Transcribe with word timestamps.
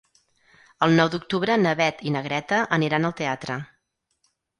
El 0.85 0.95
nou 0.99 1.09
d'octubre 1.15 1.57
na 1.63 1.73
Beth 1.81 2.01
i 2.11 2.13
na 2.15 2.23
Greta 2.29 2.63
aniran 2.79 3.05
al 3.11 3.15
teatre. 3.21 3.59